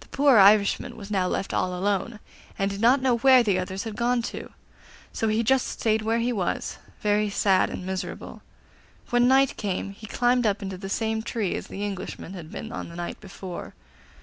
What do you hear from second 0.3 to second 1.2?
Irishman was